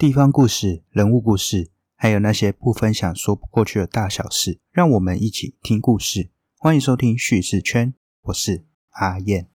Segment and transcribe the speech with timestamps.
[0.00, 6.30] 地方故事、人物故事，还有那些不分享说不过去的大小事，让我们一起听故事。
[6.56, 9.50] 欢迎收听叙事圈，我是阿燕。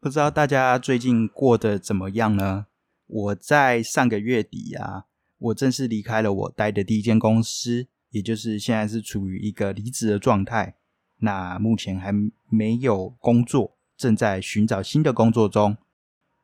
[0.00, 2.68] 不知道大家最近过得怎么样呢？
[3.06, 5.04] 我在上个月底啊，
[5.40, 10.76] 我正式离开了我待的第一间公司，也就是现在是处于一个离职的状态。
[11.22, 12.12] 那目前还
[12.48, 15.76] 没有工作，正在寻找新的工作中。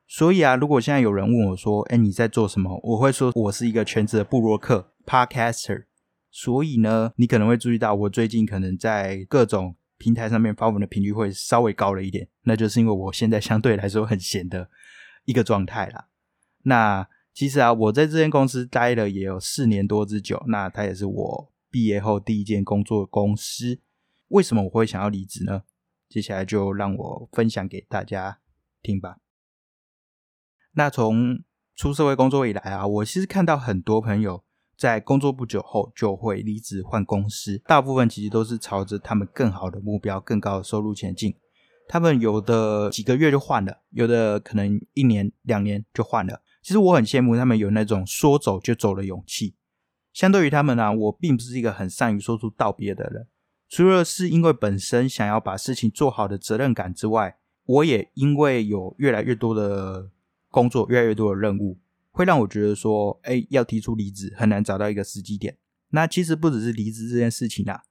[0.06, 5.84] 所以啊，如果现在有人问我说：“哎，你在做什么？”我会说我是一个全职的布洛克 （Podcaster）。
[6.30, 14.68] 所以呢，你可能会注意到我最近可能在各种平台上面发文的频率会稍微高了一点，那就是因为我现在相对来说很闲的
[15.24, 16.08] 一个状态啦。
[16.62, 23.78] 那其实啊，我在这间公司待了也有四年多之久，那它也是我毕业后第一间工作公司。
[24.28, 25.64] 为什么我会想要离职呢？
[26.08, 28.38] 接下来就让我分享给大家
[28.80, 29.18] 听吧。
[30.72, 34.42] 那从出社会工作以来啊，我其实看到很多朋友
[34.78, 41.36] 在工作不久后就会离职换公司，大部分其实都是朝着他们更好的目标、更高的收入前进。
[41.86, 46.40] 他们有的几个月就换了，有的可能一年、两年就换了。
[46.66, 49.54] 其实我很羡慕他们有那种说走就走的勇气。
[50.12, 53.28] 相对于他们呢，我并不是一个很善于说出道别的人。
[53.68, 60.10] 除了是因为本身想要把事情做好的责任感之外，我也因为有越来越多的
[60.50, 61.78] 工作、越来越多的任务，
[62.10, 65.56] 会让我觉得说，哎，要提出离职很难找到一个时机点。
[65.90, 67.82] 那其实不只是离职这件事情啊，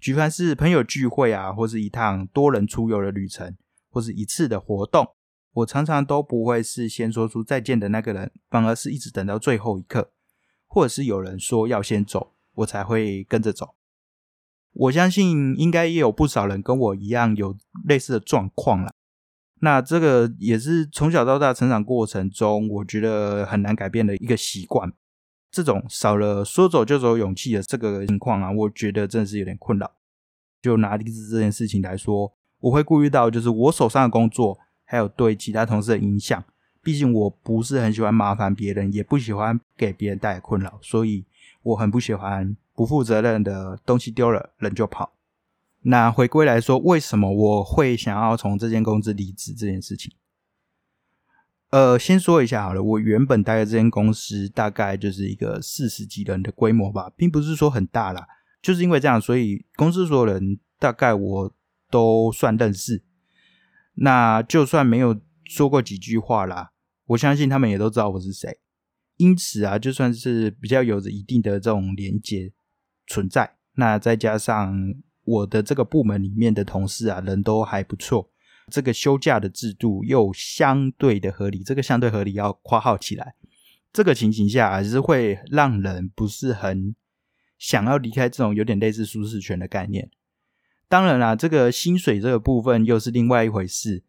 [0.00, 3.54] 举凡是朋友聚会啊，或是一趟多人出游的旅程，
[3.90, 5.06] 或是一次的活动。
[5.52, 10.10] 我常常都不会是先说出再见的那个人，反而是一直等到最后一刻，
[10.66, 13.74] 或者是有人说要先走，我才会跟着走。
[14.72, 18.94] 我相信应该也有不少人跟我一样有类似的状况了。
[19.60, 24.90] 那这个也是从小到大成长过程中，我觉得很难改变的一个习惯。
[25.50, 29.92] 这种少了说走就走勇气的这个情况啊，我觉得真的是有点困扰。
[30.62, 34.58] 就拿离职这件事情来说，我会顾虑到就是我手上的工作。
[34.92, 36.44] 还有对其他同事的影响，
[36.82, 41.24] 毕竟我不是很喜欢麻烦别人，也不喜欢给别人带来困扰，所以
[41.62, 45.14] 我很不喜欢不负责任的东西丢了人就跑。
[45.84, 50.12] 那回归来说，为什么我会想要从这间公司离职这件事情？
[51.70, 58.28] 呃，先说一下好了，我原本待的这间公司大概就是一个四十几人的规模吧，并不是说很大啦，
[58.60, 61.50] 就是因为这样，所以公司所有人大概我
[61.88, 63.02] 都算认识。
[63.94, 66.70] 那就算没有说过几句话啦，
[67.06, 68.58] 我相信他们也都知道我是谁。
[69.18, 72.52] 因此啊，就算是比较有着一定的这种连接
[73.06, 74.94] 存在，那再加上
[75.24, 78.30] 我的这个部门里面的同事啊，人都还不错，
[78.70, 83.34] 这个休假的制度又相对的合理，这个相对合理要括号起来。
[83.92, 86.96] 这个情形下还是会让人不是很
[87.58, 90.10] 想要离开这种有点类似舒适圈的概念。
[90.92, 94.02] 当然啦，这个薪水这个部分又是另外一回事。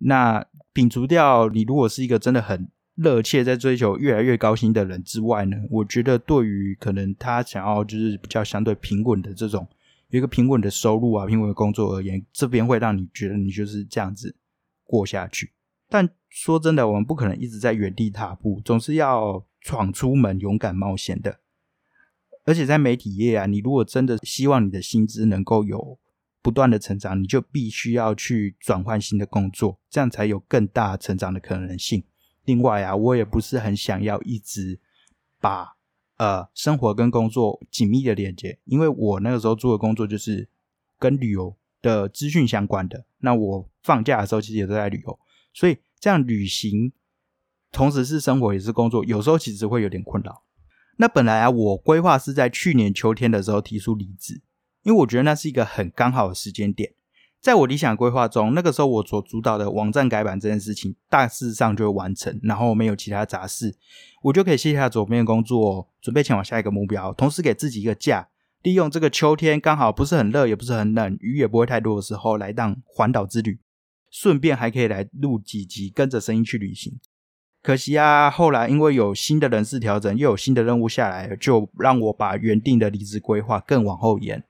[0.00, 0.44] 那
[0.74, 9.68] 摒除掉你如果是一个真的很热切在追求越来越高薪的人之外呢，我觉得对于可能他想要就是比较相对平稳的这种
[10.08, 14.34] 有一个平稳的收入啊、平稳的工作而言，这边会让你觉得你就是这样子
[14.82, 15.52] 过下去。
[15.88, 21.38] 但说真的，我们不可能一直在原地踏步，总是要闯出门、勇敢冒险的。
[22.44, 25.96] 而且在媒体业啊，你如果真的希望你的薪资能够有
[26.46, 32.04] 不断的成长，你就必须要去转换新的工作，这样才有更大成长的可能性。
[32.44, 34.78] 另外啊，我也不是很想要一直
[35.40, 35.66] 把
[36.18, 40.48] 呃生活跟工作紧密的连接，因为我那个时候做的工作就是
[41.00, 43.04] 跟旅游的资讯相关的。
[43.18, 45.18] 那我放假的时候其实也都在旅游，
[45.52, 46.92] 所以这样旅行
[47.72, 50.44] 同时是生活也是工作，有时候其实会有点困扰。
[50.98, 54.42] 那本来啊，我规划是在去年秋天的时候提出离职。
[54.86, 56.92] 因为我觉得那是一个很刚好的时间点，
[57.40, 63.74] 在我理想规划中，那个时候我所主导的网站改版这件事情，大致上就会完成，然后没有其他杂事，
[64.22, 68.28] 我就可以卸下左边的工作，准备前往下一个目标，同时给自己一个假，
[68.62, 73.58] 利用这个秋天刚好不是很热，也不是很冷，雨也不会太多的时候，来当环岛之旅，
[74.12, 76.96] 顺便还可以来录几集，跟着声音去旅行。
[77.60, 84.44] 可惜啊，后来因为有新的人事调整，又有新的任务下来，就让我把原定的离职规划更往后延。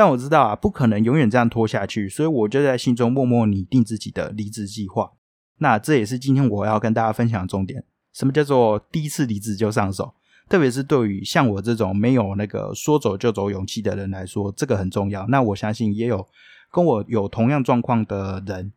[0.00, 5.12] 但我知道啊，不可能永远这样拖下去，所以我就在心中默默拟定自己的离职计划。
[5.58, 10.14] 那这也是今天我要跟大家分享的重点：什么叫做第一次离职就上手？
[10.48, 15.26] 特别是对于像我这种没有那个说走就走勇气的人来说，这个很重要。
[15.26, 16.26] 那我相信也有
[16.72, 18.72] 跟我有同样状况的人，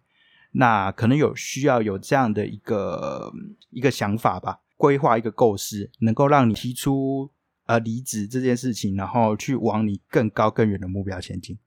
[0.52, 3.32] 那可能有需要有这样的一个
[3.70, 7.30] 一个想法吧，规划一个构思，能够让你提出
[7.66, 11.58] 而离职这件事情，然后去往你更高更远的目标前进。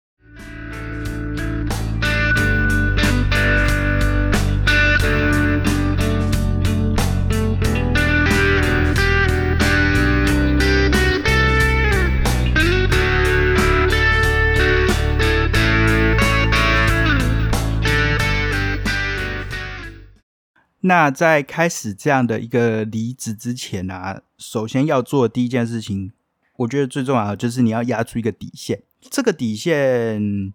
[20.87, 26.13] 那在开始这样的一个离职之前啊，首先要做的第一件事情，
[26.59, 28.83] 我觉得最重要的就是你要压出一个底线。
[29.01, 30.53] 这个底线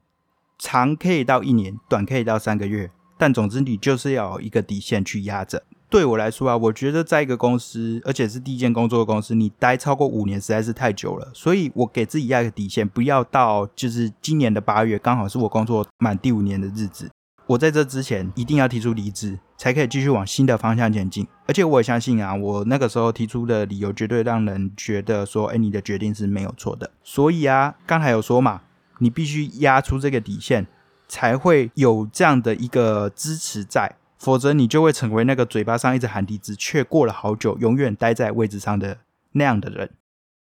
[0.58, 5.64] 长可以到一年，短可以到三个月，但总之你就是要有一个底线去压着。
[5.90, 17.12] 对我来说啊，我觉得在一个公司，而且是第一件工作的公司，你待超过五年实在是太久了，所以我给自己压一个底线，不要到就是今年的八月，刚好是我工作满第五年的日子。
[17.48, 21.28] 我在这之前一定要提出离职，才可以继续往新的方向前进。
[21.46, 26.90] 而且我也相信啊，我那个时候提出的理由绝对让人觉得说，哎，你的决定是没有错的。
[27.04, 28.64] 所以啊，刚才有说嘛，
[28.98, 30.66] 你必须压出这个底线，
[31.08, 38.98] 才会有这样的一个支持在，否则你就会成为那个嘴巴上一直喊离职，却过了好久永远待在位置上的
[39.34, 39.92] 那样的人。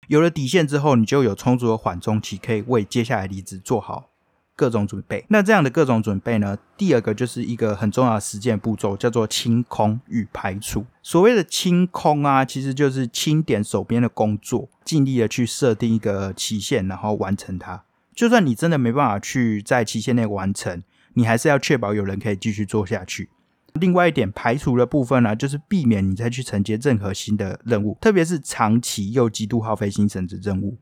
[0.07, 4.09] 有了底线之后，你就有充足的缓冲期，可以为接下来离职做好。
[4.55, 6.57] 各种准备，那这样的各种准备呢？
[6.77, 10.85] 第二个就是一个很重要的实践步骤，叫做清空与排除。
[11.01, 17.83] 所谓的清空啊，其实就是清点手边的工作，尽力的去设定一个期限，然后完成它。
[18.13, 20.83] 就算你真的没办法去在期限内完成，
[21.13, 23.29] 你还是要确保有人可以继续做下去。
[23.75, 30.77] 另外一点，排除的部分呢，就是避免你再去承接任何新的任务，特别是长期又极度耗费心神的任务。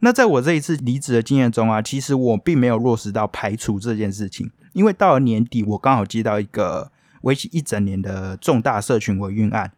[0.00, 6.90] 那在我这一次离职的经验中啊，其实我并没有落实到排除这件事情，因为到了年底，我刚好接到一个
[7.22, 9.72] 为期一整年的重大社群维运案，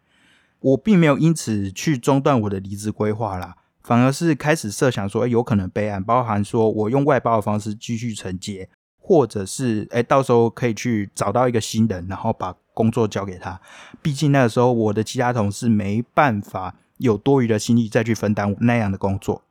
[0.60, 8.69] 我并没有因此去中断我的离职规划啦，反而是开始设想说，哎，有可能备案，包含说我用外包的方式继续承接，
[9.00, 13.60] 或者是哎，到时候可以去找到一个新人，然后把工作交给他。
[14.00, 19.42] 毕竟那个时候我的其他同事没办法有多余的心力再去分担那样的工作。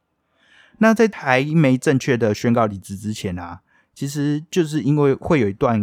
[0.83, 3.61] 那在还没正确的宣告离职之前啊，
[3.93, 5.79] 其实就是因为会有一段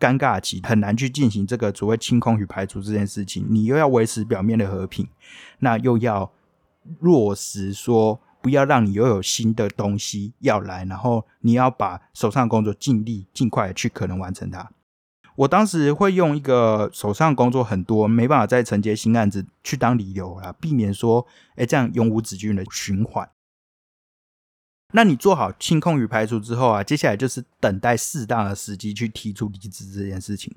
[0.00, 3.46] 尴尬期，很难去进行这个所谓清空与排除这件事情。
[3.48, 5.06] 你又要维持表面的和平，
[5.60, 6.32] 那又要
[6.98, 14.68] 落实说不要让你又有新的东西要来，然后你要把手上的工作尽力尽快去可能完成它。
[15.36, 21.24] 我当时会用一个手上工作很多，没办法再承接新案子去当理由啦，避免说
[21.54, 23.30] 哎这样永无止境的循环。
[24.92, 30.54] 那你做好清空与排除之后啊，接下来就是等待适当的时机去提出离职这件事情。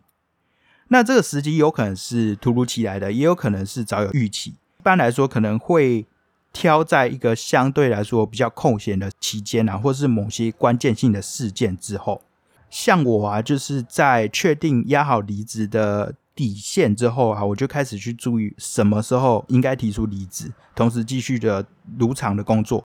[0.90, 4.52] 那这个时机有可能是突如其来的，也有可能是早有预期。
[4.52, 6.06] 一般来说，可能会
[6.52, 12.22] 挑在一个相对来说比较空闲的期间啊，或是某些关键性的事件之后。
[12.70, 21.66] 像我啊，就是在确定压好离职的底线之后啊，我就开始去注意什么时候应该提出离职，同时继续的
[21.98, 22.84] 如常的工作。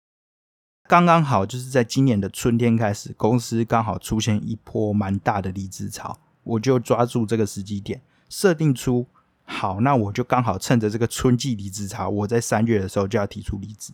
[0.90, 9.06] 刚刚好就是在今年的春天开始，公司刚好出现一波蛮大的离职潮，我就抓住这个时机点，设定出
[9.44, 13.92] 好，那我就刚好趁着这个春季离职潮，我在三月的时候就要提出离职。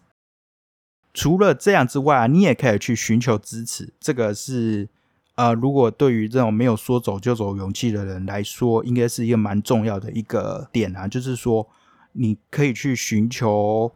[1.13, 4.89] 除了这样之外啊，你也可以去寻求支持，这个是
[5.35, 11.69] 呃，如果对于这种没有说走就走勇气的人来说，应该是一个蛮重要的一个点啊，就是说
[12.13, 13.93] 你可以去寻求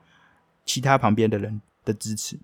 [0.67, 2.39] 其他旁边的人的支持。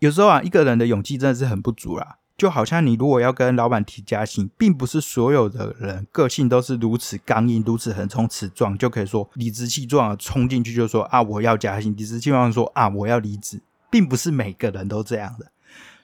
[0.00, 2.16] 有时候啊，一个人的勇气真的是很不足啦。
[2.38, 15.52] 就好像你如果要跟老板提加薪，并不是所有的人个性都是如此刚硬、如此横冲直撞，就可以说理直气壮的冲进去就说啊我要加薪，理直气壮说啊我要离职，并不是每个人都这样的。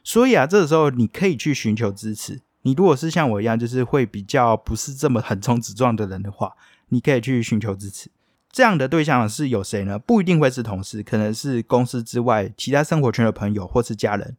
[0.05, 2.43] 所以啊，这个时候你可以去寻求支持。
[2.63, 6.53] 你如果是像我一样，就是会比较不是这么横冲直撞的人的话，
[6.91, 8.11] 你可以去寻求支持。
[8.57, 9.99] 这样的对象是有谁呢？
[9.99, 14.35] 不一定会是同事，可能是公司之外其他生活圈的朋友或是家人。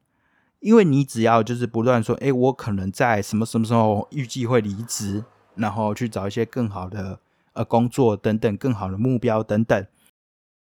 [0.60, 7.20] 因为你只要就是不断说，哎，我可能在什么什么时候预计会离职，然后去找一些更好的
[7.54, 9.86] 呃工作等等，更好的目标等等，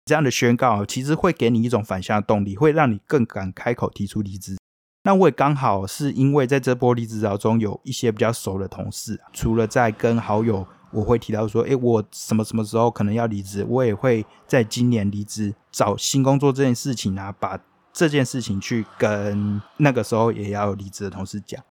[0.05, 4.59] 这样的宣告其实会给你一种反向动力，会让你更敢开口提出离职。
[5.05, 17.59] 那我也刚好是因为在这波离职潮中有一些比较熟的同事，除了在跟好友我会提到说，诶，我什么什么时候可能要离职，我也会在今年离职找新工作这件事情啊，把
[17.93, 21.63] 这件事情去跟那个时候也要离职的同事讲，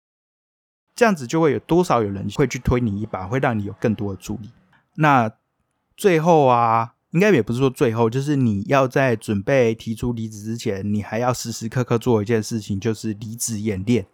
[0.96, 4.50] 这样子就会有多少有人会去推你一把，会让你有更多的助力。
[4.96, 5.32] 那
[5.96, 6.94] 最后啊。
[7.12, 14.06] 应该也不是说最后，就是你要在准备提出离职之前，你还要时时刻刻做一件事情，就是离职演练。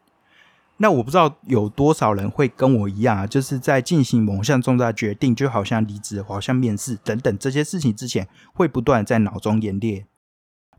[0.81, 10.07] 那我不知道有多少人会跟我一样啊，就是在进行某项重大决定，就好像离职、好像面试等等这些事情之前，会不断在脑中演练。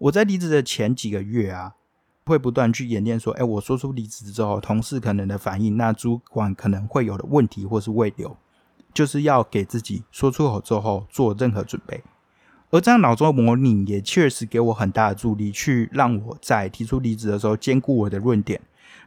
[0.00, 1.74] 我在离职的前几个月啊，
[2.24, 8.36] 会不断去演练说，哎，我说出离职之后，同事可能的反应，那主管可能会有的问题或是未留，
[8.92, 12.02] 就是要给自己说出口之后做任何准备。
[12.70, 18.60] 而这样脑中的模拟也确实给我很大的助力，去让我在提出离职的时候兼顾我的论点，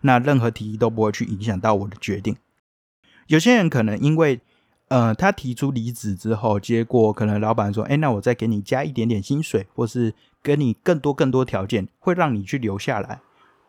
[0.05, 2.37] 那任何提议都不会去影响到我的决定。
[3.27, 4.39] 有些人可能因为，
[4.87, 13.19] 呃，他提出离职之后，结果可能老板说，哎，那我再给你加一点点薪水，或是给你更多更多条件，会让你去留下来。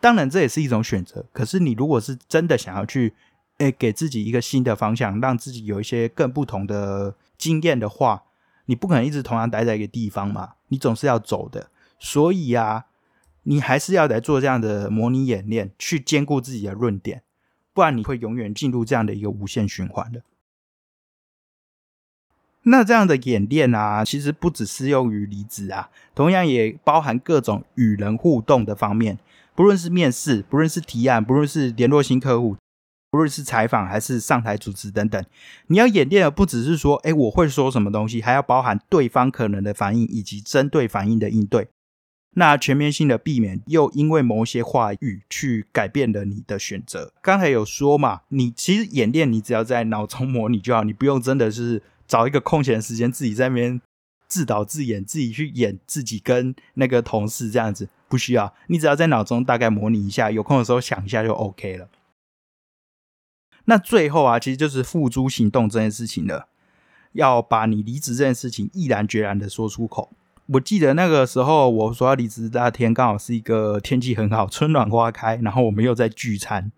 [0.00, 1.24] 当然这也是一种选择。
[1.32, 3.14] 可是你如果是真的想要去，
[3.56, 8.24] 哎，给自己一个新的方向，让自己有一些更不同的经验的话。
[8.68, 11.70] 你不可能一直同样待在一个地方嘛，你总是要走的。
[11.98, 12.86] 所以啊，
[13.48, 17.22] 你还是要来做这样的模拟演练，去兼顾自己的论点，
[17.72, 20.22] 不然你会永远进入这样的一个无限循环的。
[22.62, 29.18] 那这样的演练啊，其实不只适用于离职啊，同样也包含各种与人互动的方面，
[29.54, 32.56] 不论是面试，不论是提案，不论是联络新客户。
[33.08, 35.24] 不论是采访还是上台主持等等，
[35.68, 41.68] 你要演练的不只是说，哎，我会说什么东西，还要包含对方可能的反应以及针对反应的应对。
[42.38, 47.14] 那全面性的避免又因为某些话语去改变了你的选择。
[47.22, 53.80] 刚才有说嘛，你其实演练，你只要在脑中模拟就好，你不用真的是找一个空闲时间自己在那边
[54.28, 58.54] 自导自演，自己去演自己跟那个同事这样子，不需要。
[58.66, 61.88] 你只要在脑中大概模拟一下，有空的时候想一下就 OK 了。
[63.64, 66.48] 那最后啊，其实就是付诸行动这件事情了，
[67.12, 70.12] 要把你离职这件事情毅然决然的说出口。
[70.48, 76.70] 我记得那个时候我说要离职那天，刚好是一个天气很好、春暖花开，然后我们又在聚餐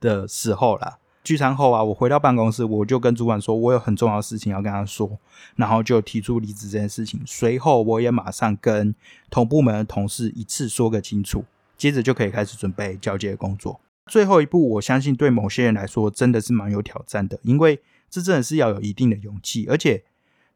[0.00, 0.98] 的时候啦。
[1.22, 5.20] 聚餐后啊，我回到办公室，我就跟主管说，我有很重要的事情要跟他说，
[5.54, 7.20] 然后就提出离职这件事情。
[7.24, 8.92] 随后我也马上跟
[9.30, 11.44] 同部门的同事一次说个清楚，
[11.78, 13.80] 接着就可以开始准备交接工作。
[14.06, 20.02] 最后一步，我相信对某些人来说真的是蛮有挑战的，因为这真的是要有一定的勇气，而且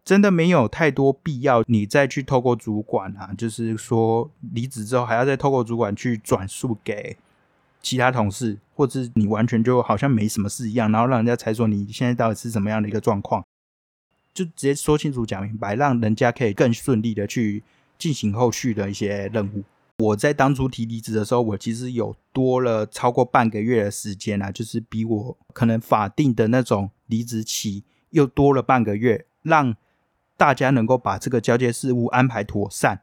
[0.06, 7.16] 真的没有太多必要你再去透过主管啊，就是说离职之后还要再透过主管去转述给
[7.82, 13.44] 其他同事，或者你完全就好像没什么事一样，然后让人家猜说你现在到底是什么样的一个状况，
[14.32, 17.64] 就直接说清楚讲明白，让人家可以更顺利的去
[17.98, 19.64] 进行后续的一些任务。
[19.98, 29.74] 我在当初提离职的时候，我其实有多了超过半个月的时间啊，就是比我可能法定的那种离职期又多了半个月，让
[30.36, 33.02] 大家能够把这个交接事务安排妥善。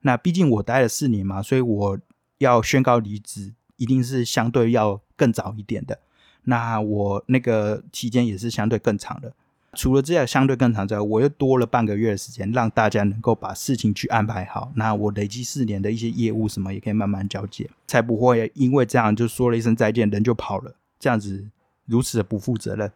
[0.00, 1.98] 那毕竟我待了四年嘛，所以我
[2.38, 5.98] 要宣告离职，一定是相对要更早一点的。
[6.44, 9.34] 那我那个期间也是相对更长的。
[9.74, 14.72] 除了这样相对更长之外，我又多了半个月的时间，让大家能够把事情去安排好。
[14.74, 21.46] 那我累积四年的一些业务什么也可以慢慢交接，才不会因为这样就说了一声再见，人就跑了，这样子
[21.86, 22.90] 如此的不负责任。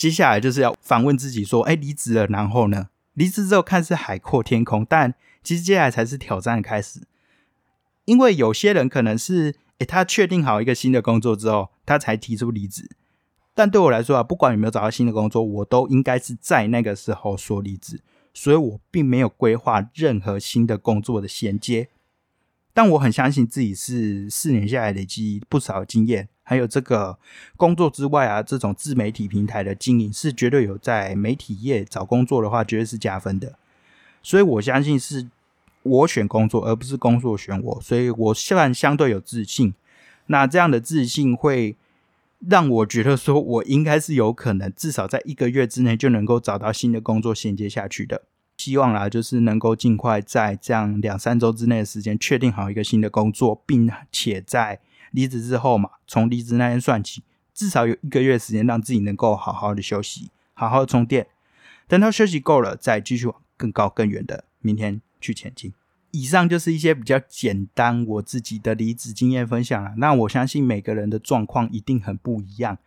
[0.00, 2.88] 接下来就是要反问自己说：“哎，离职了，然后呢？
[3.12, 7.00] 离职之后看似海阔天空，但其实接下来才是挑战的开始。
[8.06, 12.88] 因为有些人可能是，哎，他确定好一个新的工作之后，他才提出离职。
[13.52, 18.00] 但对我来说啊，不管有没有找到新的工作，我都应该是在那个时候说离职。
[18.32, 21.90] 所以我并没有规划任何新的工作的衔接。
[22.72, 27.16] 但我很相信自己是四年下来累积不少经验。”还有这个
[27.56, 33.54] 工作之外啊，这种自媒体平台的经营是绝对有在媒体业找工作的话，绝对是加分的。
[34.20, 35.28] 所以我相信是
[35.84, 37.80] 我选工作，而不是工作选我。
[37.80, 39.74] 所以我算相对有自信。
[40.26, 41.76] 那这样的自信会
[42.40, 48.22] 让我觉得说，我应该是有可能至少在一个月之内就能够找到新的工作衔接下去的。
[48.56, 54.80] 希望啦，就是能够尽快在这样两三周之内的时间确定好一个新的工作，并且在
[55.10, 61.26] 离职之后嘛，从离职那天算起，至少有一个月时间让自己能够好好的休息，好好充电。
[61.86, 65.72] 等到休息够了，再继续往更高更远的明天去前进。
[66.12, 69.92] 以上就是一些比较简单我自己的离职经验分享了。
[69.96, 72.78] 那我相信每个人的状况一定很不一样。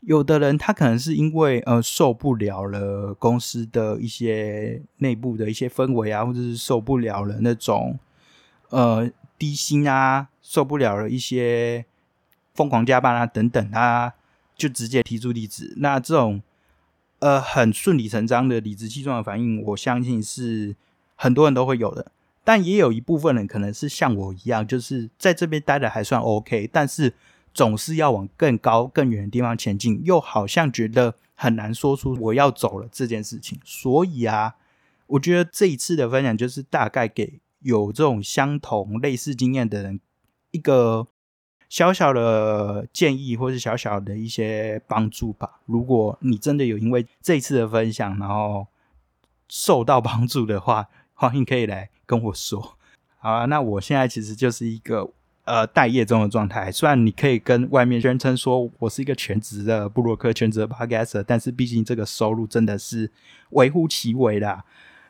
[0.00, 7.98] 有的人他可能是因为呃受不了了公司的一些内部的一些氛围啊，或者是受不了了那种
[8.68, 11.84] 呃低薪啊，受不了了一些
[12.54, 14.14] 疯狂加班啊等等，啊
[14.56, 15.74] 就直接提出离职。
[15.78, 16.42] 那这种
[17.18, 20.74] 呃很顺理成章的理直气壮的反应，我相信是
[21.14, 22.10] 很多人都会有的。
[22.42, 27.12] 但也有一部分人可能是像我一样，就是在这边待的还算 OK，但是
[27.52, 33.58] 总是要往更高更远的地方前进，又好像觉得很难说出我要走了这件事情。
[33.64, 34.54] 所以啊，
[35.08, 39.98] 我觉得这一次的分享就是大概给有这种相同类似经验的人
[40.52, 41.08] 一个
[41.68, 45.60] 小小的建议，或是小小的一些帮助吧。
[45.66, 48.68] 如果你真的有因为这一次的分享，然后
[49.48, 51.90] 受到帮助的话，欢迎可以来。
[52.06, 52.76] 跟我说，
[53.18, 55.10] 好啊，那我现在其实就是一个
[55.42, 56.70] 呃待业中的状态。
[56.70, 63.10] 虽然你可以跟外面宣称说我是一个全职的布洛克、全职的 p o d c a s t 但是毕竟这个收入真的是
[63.50, 64.64] 微乎其微啦。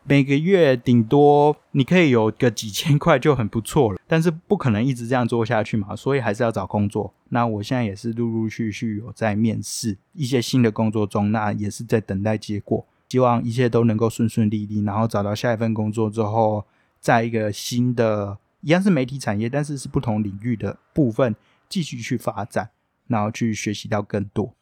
[0.09, 7.13] 每个月顶多你可以有个几千块就很不错了，但是不可能一直这样做下去嘛， 所以还是要找工作。
[7.31, 12.87] 那我现在也是陆陆续续有在面试一些新的工作中，那也是在等待结果。
[13.09, 16.65] 希望一切都能够顺顺利利，然后找到下一份工作之后。
[16.99, 21.37] 在一个新的一样是媒体产业，但是是不同领域的部分
[21.69, 22.71] 继续去发展，
[23.07, 24.55] 然后去学习到更多。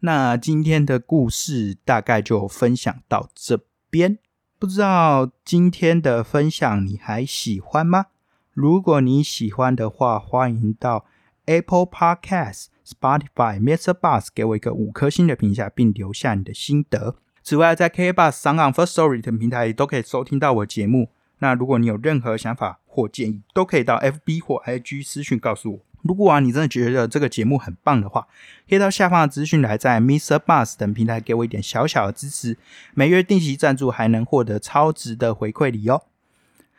[0.00, 4.18] 那今天的故事大概就分享到这边，
[4.60, 8.08] 不知道今天的分享你还喜欢吗？
[8.52, 11.06] 如果你喜欢的话，欢迎到
[11.46, 13.94] Apple Podcast、Spotify、Mr.
[13.94, 17.16] Bus 给我一个五颗星的评价，并留下你的心得。
[17.42, 21.08] 此外，在 K Bus、s o n First Story 等平台都可以收听到我节目。
[21.38, 25.78] 那如果你有任何想法或建议，都可以到 FB 或 IG 私讯告诉我。
[26.02, 28.26] 如果啊，你真的觉得这个节目很棒的话，
[28.68, 30.38] 可以到下方的资讯来，在 Mr.
[30.38, 32.56] Bus 等平台给我一点小小的支持。
[32.94, 36.02] 每月定期赞助，还能获得超值的回馈礼哦。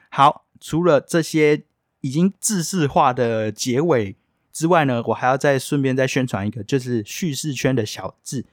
[0.09, 1.63] 好，除了这些
[2.01, 4.15] 已经制式化的结尾
[4.51, 8.45] 之外呢，我还要再顺便再宣传一个，就是叙事圈的小字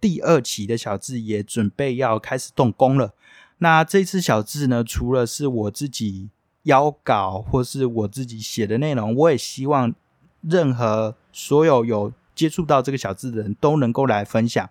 [0.00, 3.14] 第二期的小字也准备要开始动工了。
[3.58, 6.28] 那这次小字呢，除了是我自己
[6.64, 9.94] 邀稿或是我自己写的内容，我也希望
[10.42, 14.68] 任何所有有接触到这个小字的人都能够来分享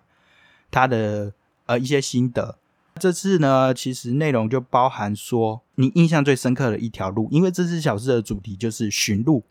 [0.70, 1.32] 他的
[1.66, 2.56] 呃一些心得。
[2.96, 9.44] 这次呢，其实内容就包含说你印象最深刻的一条路，因为这次小字的主题就是寻路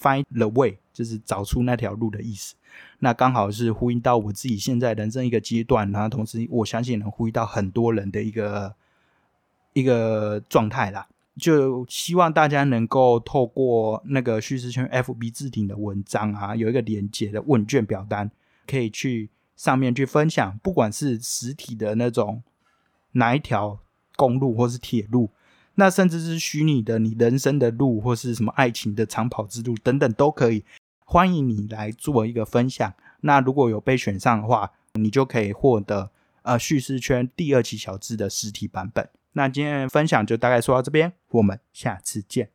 [0.00, 2.54] ，find the way，就是找出那条路的意思。
[2.98, 8.74] 那刚好是呼应到我自己现在人生一个阶段，然后同时我相信能呼应到很多人的一个
[9.72, 11.06] 一个状态啦。
[11.36, 18.30] 就希望大家能够透过那个叙事圈 FB 置顶的文章啊，有一个连接的问卷表单，
[18.66, 22.42] 可以去上面去分享，不管是实体的那种
[23.12, 23.80] 哪一条
[24.14, 25.30] 公路或是铁路，
[25.74, 30.64] 那甚至是虚拟的你人生的路或是什么爱情的长跑之路等等都可以。
[31.04, 32.94] 欢迎你来做一个分享。
[33.20, 36.10] 那如果有被选上的话，你就可以获得
[36.42, 39.08] 呃叙事圈第二期小智的实体版本。
[39.34, 42.50] 那今天的分享就大概说到这边，我们下次见。